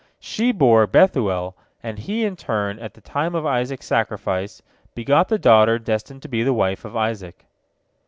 She 0.19 0.51
bore 0.51 0.87
Bethuel, 0.87 1.55
and 1.83 1.99
he 1.99 2.25
in 2.25 2.35
turn, 2.35 2.79
at 2.79 2.95
the 2.95 3.01
time 3.01 3.35
of 3.35 3.45
Isaac's 3.45 3.85
sacrifice, 3.85 4.63
begot 4.95 5.27
the 5.27 5.37
daughter 5.37 5.77
destined 5.77 6.23
to 6.23 6.27
be 6.27 6.41
the 6.41 6.53
wife 6.55 6.85
of 6.85 6.97
Isaac. 6.97 7.45